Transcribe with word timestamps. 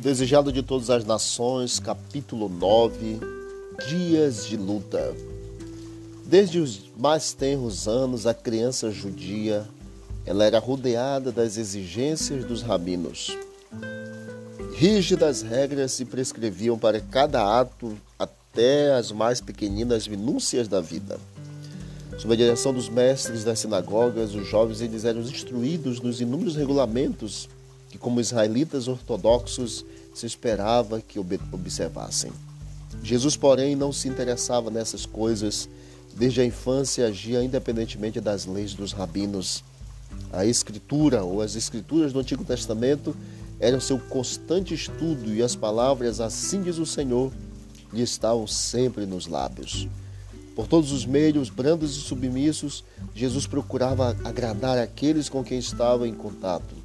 Desejado 0.00 0.50
de 0.50 0.62
todas 0.62 0.88
as 0.88 1.04
nações, 1.04 1.78
capítulo 1.78 2.48
9 2.48 3.20
Dias 3.86 4.46
de 4.46 4.56
luta. 4.56 5.14
Desde 6.24 6.58
os 6.58 6.90
mais 6.96 7.34
tenros 7.34 7.86
anos, 7.86 8.26
a 8.26 8.32
criança 8.32 8.90
judia 8.90 9.68
ela 10.24 10.44
era 10.44 10.58
rodeada 10.58 11.30
das 11.30 11.58
exigências 11.58 12.46
dos 12.46 12.62
rabinos. 12.62 13.36
Rígidas 14.74 15.42
regras 15.42 15.92
se 15.92 16.06
prescreviam 16.06 16.78
para 16.78 16.98
cada 17.02 17.60
ato, 17.60 17.94
até 18.18 18.94
as 18.94 19.12
mais 19.12 19.38
pequeninas 19.42 20.08
minúcias 20.08 20.66
da 20.66 20.80
vida. 20.80 21.20
Sob 22.18 22.32
a 22.32 22.36
direção 22.38 22.72
dos 22.72 22.88
mestres 22.88 23.44
das 23.44 23.58
sinagogas, 23.58 24.34
os 24.34 24.48
jovens 24.48 24.80
eles 24.80 25.04
eram 25.04 25.20
instruídos 25.20 26.00
nos 26.00 26.22
inúmeros 26.22 26.56
regulamentos 26.56 27.50
que, 27.90 27.98
como 27.98 28.20
israelitas 28.20 28.88
ortodoxos, 28.88 29.84
se 30.14 30.24
esperava 30.24 31.00
que 31.00 31.18
observassem. 31.18 32.32
Jesus, 33.02 33.36
porém, 33.36 33.76
não 33.76 33.92
se 33.92 34.08
interessava 34.08 34.70
nessas 34.70 35.04
coisas. 35.04 35.68
Desde 36.16 36.40
a 36.40 36.44
infância 36.44 37.06
agia 37.06 37.42
independentemente 37.42 38.20
das 38.20 38.46
leis 38.46 38.74
dos 38.74 38.92
rabinos. 38.92 39.62
A 40.32 40.44
escritura 40.44 41.22
ou 41.22 41.40
as 41.40 41.54
escrituras 41.54 42.12
do 42.12 42.18
Antigo 42.18 42.44
Testamento 42.44 43.14
eram 43.60 43.80
seu 43.80 43.98
constante 43.98 44.74
estudo 44.74 45.32
e 45.32 45.42
as 45.42 45.54
palavras 45.54 46.20
assim 46.20 46.62
diz 46.62 46.78
o 46.78 46.86
Senhor 46.86 47.32
lhe 47.92 48.02
estavam 48.02 48.46
sempre 48.46 49.06
nos 49.06 49.26
lábios. 49.26 49.88
Por 50.54 50.66
todos 50.66 50.92
os 50.92 51.06
meios, 51.06 51.48
brandos 51.48 51.96
e 51.96 52.00
submissos, 52.00 52.84
Jesus 53.14 53.46
procurava 53.46 54.16
agradar 54.24 54.78
aqueles 54.78 55.28
com 55.28 55.44
quem 55.44 55.58
estava 55.58 56.08
em 56.08 56.14
contato. 56.14 56.79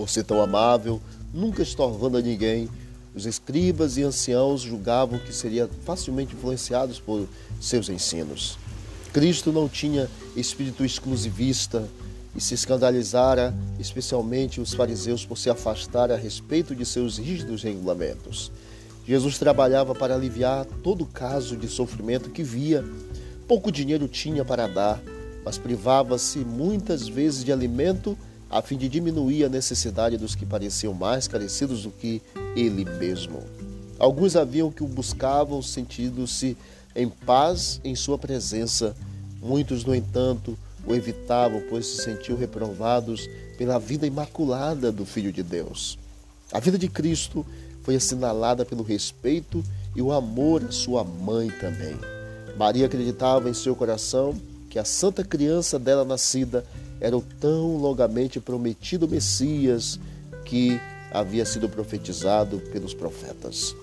Por 0.00 0.08
ser 0.08 0.24
tão 0.24 0.40
amável, 0.40 0.98
nunca 1.30 1.62
estorvando 1.62 2.16
a 2.16 2.22
ninguém, 2.22 2.70
os 3.14 3.26
escribas 3.26 3.98
e 3.98 4.02
anciãos 4.02 4.62
julgavam 4.62 5.18
que 5.18 5.30
seriam 5.30 5.68
facilmente 5.84 6.34
influenciados 6.34 6.98
por 6.98 7.28
seus 7.60 7.90
ensinos. 7.90 8.58
Cristo 9.12 9.52
não 9.52 9.68
tinha 9.68 10.08
espírito 10.34 10.86
exclusivista 10.86 11.86
e 12.34 12.40
se 12.40 12.54
escandalizara, 12.54 13.54
especialmente 13.78 14.58
os 14.58 14.72
fariseus, 14.72 15.26
por 15.26 15.36
se 15.36 15.50
afastar 15.50 16.10
a 16.10 16.16
respeito 16.16 16.74
de 16.74 16.86
seus 16.86 17.18
rígidos 17.18 17.62
regulamentos. 17.62 18.50
Jesus 19.06 19.38
trabalhava 19.38 19.94
para 19.94 20.14
aliviar 20.14 20.64
todo 20.82 21.04
caso 21.04 21.58
de 21.58 21.68
sofrimento 21.68 22.30
que 22.30 22.42
via. 22.42 22.82
Pouco 23.46 23.70
dinheiro 23.70 24.08
tinha 24.08 24.46
para 24.46 24.66
dar, 24.66 24.98
mas 25.44 25.58
privava-se 25.58 26.38
muitas 26.38 27.06
vezes 27.06 27.44
de 27.44 27.52
alimento 27.52 28.16
a 28.50 28.60
fim 28.60 28.76
de 28.76 28.88
diminuir 28.88 29.44
a 29.44 29.48
necessidade 29.48 30.16
dos 30.16 30.34
que 30.34 30.44
pareciam 30.44 30.92
mais 30.92 31.28
carecidos 31.28 31.84
do 31.84 31.90
que 31.90 32.20
ele 32.56 32.84
mesmo. 32.84 33.42
Alguns 33.98 34.34
haviam 34.34 34.72
que 34.72 34.82
o 34.82 34.88
buscavam 34.88 35.62
sentindo-se 35.62 36.56
em 36.96 37.08
paz 37.08 37.80
em 37.84 37.94
sua 37.94 38.18
presença. 38.18 38.96
Muitos, 39.40 39.84
no 39.84 39.94
entanto, 39.94 40.58
o 40.84 40.94
evitavam, 40.94 41.62
pois 41.68 41.86
se 41.86 42.02
sentiam 42.02 42.36
reprovados 42.36 43.28
pela 43.56 43.78
vida 43.78 44.06
imaculada 44.06 44.90
do 44.90 45.04
Filho 45.04 45.32
de 45.32 45.42
Deus. 45.42 45.98
A 46.52 46.58
vida 46.58 46.76
de 46.76 46.88
Cristo 46.88 47.46
foi 47.82 47.94
assinalada 47.94 48.64
pelo 48.64 48.82
respeito 48.82 49.62
e 49.94 50.02
o 50.02 50.12
amor 50.12 50.64
à 50.64 50.72
sua 50.72 51.04
mãe 51.04 51.48
também. 51.50 51.96
Maria 52.56 52.86
acreditava 52.86 53.48
em 53.48 53.54
seu 53.54 53.76
coração 53.76 54.34
que 54.68 54.78
a 54.78 54.84
santa 54.84 55.24
criança 55.24 55.78
dela 55.78 56.04
nascida 56.04 56.64
era 57.00 57.16
o 57.16 57.22
tão 57.22 57.76
longamente 57.76 58.38
prometido 58.38 59.08
Messias 59.08 59.98
que 60.44 60.80
havia 61.10 61.44
sido 61.44 61.68
profetizado 61.68 62.58
pelos 62.72 62.94
profetas. 62.94 63.74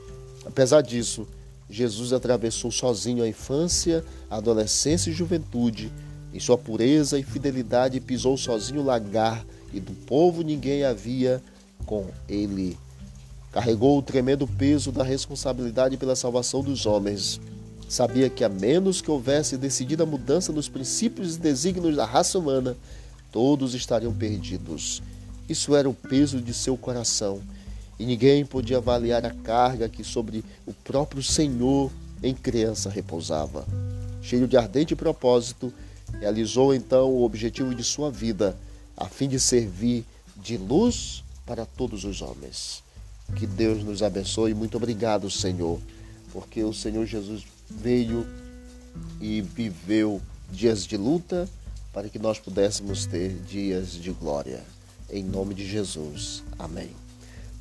Apesar 0.46 0.82
disso, 0.82 1.28
Jesus 1.70 2.14
atravessou 2.14 2.72
sozinho 2.72 3.24
a 3.24 3.28
infância, 3.28 4.04
a 4.30 4.38
adolescência 4.38 5.10
e 5.10 5.14
juventude. 5.14 5.92
Em 6.34 6.40
sua 6.40 6.58
pureza 6.58 7.20
e 7.20 7.24
fidelidade, 7.24 8.00
pisou 8.00 8.38
sozinho 8.38 8.82
o 8.82 8.86
lagar 8.86 9.46
e 9.74 9.80
do 9.80 9.94
povo 9.94 10.44
ninguém 10.44 10.84
havia 10.86 11.42
com 11.86 12.06
ele. 12.28 12.78
Carregou 13.52 13.98
o 13.98 14.02
tremendo 14.02 14.48
peso 14.48 14.92
da 14.92 15.04
responsabilidade 15.04 15.98
pela 15.98 16.16
salvação 16.16 16.62
dos 16.62 16.86
homens. 16.86 17.40
Sabia 17.90 18.30
que, 18.30 18.44
a 18.44 18.50
menos 18.50 19.02
que 19.02 19.10
houvesse 19.10 19.58
decidida 19.58 20.06
mudança 20.06 20.52
nos 20.52 20.68
princípios 20.68 21.36
e 21.36 21.40
desígnios 21.40 21.96
da 21.96 22.06
raça 22.06 22.38
humana, 22.38 22.76
todos 23.32 23.74
estariam 23.74 24.14
perdidos. 24.14 25.02
Isso 25.48 25.76
era 25.76 25.90
o 25.90 25.94
peso 25.94 26.42
de 26.42 26.54
seu 26.54 26.78
coração, 26.78 27.42
e 28.00 28.06
ninguém 28.06 28.46
podia 28.46 28.78
avaliar 28.78 29.26
a 29.26 29.32
carga 29.32 29.90
que 29.90 30.04
sobre 30.04 30.44
o 30.66 30.74
próprio 30.74 31.24
Senhor 31.24 31.92
em 32.22 32.34
criança 32.34 32.90
repousava. 32.90 33.66
Cheio 34.22 34.48
de 34.48 34.58
ardente 34.58 34.96
propósito, 34.96 35.74
realizou 36.20 36.74
então 36.74 37.10
o 37.10 37.24
objetivo 37.24 37.74
de 37.74 37.84
sua 37.84 38.12
vida, 38.12 38.58
a 38.96 39.06
fim 39.06 39.28
de 39.28 39.40
servir 39.40 40.06
de 40.36 40.58
luz 40.58 41.24
para 41.46 41.66
todos 41.66 42.04
os 42.04 42.22
homens. 42.22 42.84
Que 43.36 43.48
Deus 43.48 43.84
nos 43.84 44.04
abençoe. 44.04 44.54
Muito 44.54 44.78
obrigado, 44.78 45.30
Senhor, 45.30 45.80
porque 46.32 46.64
o 46.64 46.74
Senhor 46.74 47.06
Jesus 47.06 47.44
veio 47.70 48.26
e 49.20 49.42
viveu 49.42 50.22
dias 50.52 50.86
de 50.86 50.98
luta 50.98 51.48
para 51.98 52.10
que 52.10 52.20
nós 52.20 52.38
pudéssemos 52.38 53.08
ter 53.08 53.34
dias 53.40 53.94
de 53.94 54.12
glória. 54.12 54.64
Em 55.10 55.24
nome 55.24 55.56
de 55.56 55.68
Jesus. 55.68 56.44
Amém. 56.60 56.92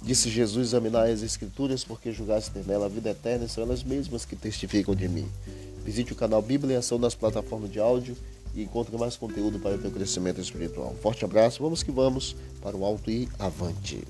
Disse 0.03 0.29
Jesus: 0.29 0.69
Examinai 0.69 1.11
as 1.11 1.23
Escrituras, 1.23 1.83
porque 1.83 2.13
julgaste 2.13 2.51
ter 2.51 2.63
nela 2.67 2.85
a 2.85 2.89
vida 2.91 3.09
eterna, 3.09 3.47
e 3.47 3.49
são 3.49 3.65
elas 3.65 3.83
mesmas 3.83 4.27
que 4.27 4.37
testificam 4.37 4.95
de 4.95 5.09
mim. 5.09 5.27
Visite 5.83 6.13
o 6.13 6.17
canal 6.17 6.43
Bíblia 6.43 6.75
em 6.75 6.77
Ação 6.77 6.99
nas 6.99 7.15
plataformas 7.15 7.73
de 7.73 7.81
áudio 7.81 8.15
e 8.55 8.63
encontre 8.63 8.95
mais 8.99 9.17
conteúdo 9.17 9.59
para 9.59 9.77
o 9.77 9.79
teu 9.79 9.91
crescimento 9.91 10.39
espiritual. 10.39 10.93
Um 10.93 11.01
forte 11.01 11.25
abraço, 11.25 11.63
vamos 11.63 11.83
que 11.83 11.91
vamos 11.91 12.37
para 12.61 12.77
o 12.77 12.85
alto 12.85 13.11
e 13.11 13.27
avante. 13.39 14.05